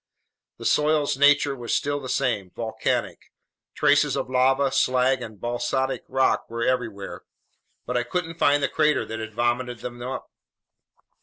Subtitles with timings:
[0.57, 3.31] The soil's nature was still the same: volcanic.
[3.75, 7.21] Traces of lava, slag, and basaltic rock were everywhere,
[7.85, 10.31] but I couldn't find the crater that had vomited them up.